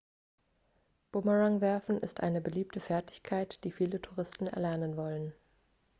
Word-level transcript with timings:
bumerangwerfen 1.11 1.99
ist 1.99 2.21
eine 2.23 2.41
beliebte 2.41 2.79
fertigkeit 2.79 3.63
die 3.63 3.71
viele 3.71 4.01
touristen 4.01 4.47
erlernen 4.47 4.97
wollen 4.97 5.31